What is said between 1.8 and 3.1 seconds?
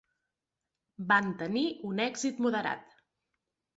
un èxit moderat.